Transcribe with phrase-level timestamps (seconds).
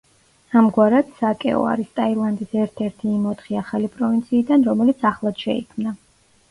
[0.61, 5.99] ამგვარად, საკეო არის ტაილანდის ერთ-ერთი იმ ოთხი ახალი პროვინციიდან, რომელიც ახლად შეიქმნა.